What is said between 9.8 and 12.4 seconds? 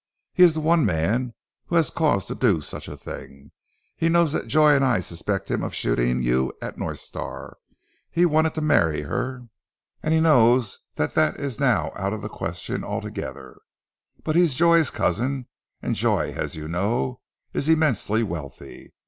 and he knows that that is now out of the